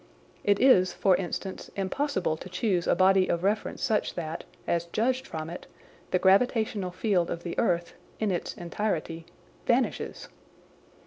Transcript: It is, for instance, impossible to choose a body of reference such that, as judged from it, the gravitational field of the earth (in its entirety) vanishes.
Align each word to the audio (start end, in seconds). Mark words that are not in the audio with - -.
It 0.43 0.59
is, 0.59 0.93
for 0.93 1.15
instance, 1.17 1.69
impossible 1.75 2.35
to 2.35 2.49
choose 2.49 2.87
a 2.87 2.95
body 2.95 3.27
of 3.27 3.43
reference 3.43 3.83
such 3.83 4.15
that, 4.15 4.45
as 4.65 4.85
judged 4.85 5.27
from 5.27 5.47
it, 5.47 5.67
the 6.09 6.17
gravitational 6.17 6.89
field 6.89 7.29
of 7.29 7.43
the 7.43 7.55
earth 7.59 7.93
(in 8.19 8.31
its 8.31 8.55
entirety) 8.55 9.27
vanishes. 9.67 10.27